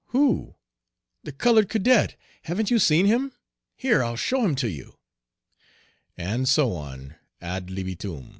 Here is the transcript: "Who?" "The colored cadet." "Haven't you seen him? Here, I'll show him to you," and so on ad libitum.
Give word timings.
"Who?" 0.07 0.55
"The 1.25 1.31
colored 1.31 1.69
cadet." 1.69 2.15
"Haven't 2.45 2.71
you 2.71 2.79
seen 2.79 3.05
him? 3.05 3.33
Here, 3.75 4.03
I'll 4.03 4.15
show 4.15 4.43
him 4.43 4.55
to 4.55 4.67
you," 4.67 4.97
and 6.17 6.49
so 6.49 6.73
on 6.73 7.17
ad 7.39 7.69
libitum. 7.69 8.29